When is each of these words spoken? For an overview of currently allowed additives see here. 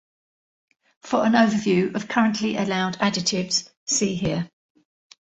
For 1.03 1.23
an 1.27 1.33
overview 1.33 1.93
of 1.93 2.07
currently 2.07 2.57
allowed 2.57 2.97
additives 2.97 3.69
see 3.85 4.15
here. 4.15 4.49